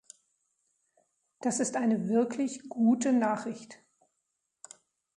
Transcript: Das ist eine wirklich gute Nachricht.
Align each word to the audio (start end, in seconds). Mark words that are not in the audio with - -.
Das 1.41 1.59
ist 1.59 1.75
eine 1.77 2.09
wirklich 2.09 2.67
gute 2.69 3.13
Nachricht. 3.13 3.77